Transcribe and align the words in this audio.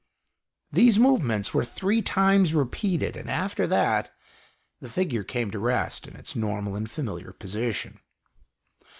These 0.71 0.97
movements 0.97 1.53
were 1.53 1.63
three 1.63 2.01
times 2.01 2.55
repeated,\ 2.55 3.15
and, 3.15 3.29
after 3.29 3.67
that, 3.67 4.11
the 4.79 4.89
figure 4.89 5.23
came 5.23 5.51
to 5.51 5.59
rest 5.59 6.07
in 6.07 6.15
its 6.15 6.35
normal 6.35 6.75
and 6.75 6.89
familiar 6.89 7.31
position. 7.31 7.99